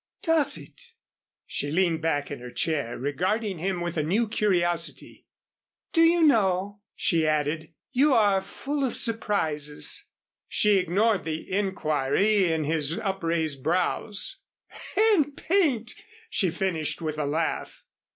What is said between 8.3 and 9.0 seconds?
full of